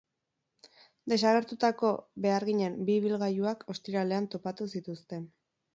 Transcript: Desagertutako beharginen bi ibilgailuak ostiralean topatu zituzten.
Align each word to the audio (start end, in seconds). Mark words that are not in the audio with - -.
Desagertutako 1.13 1.91
beharginen 2.27 2.81
bi 2.89 2.99
ibilgailuak 3.03 3.63
ostiralean 3.77 4.31
topatu 4.37 4.71
zituzten. 4.77 5.35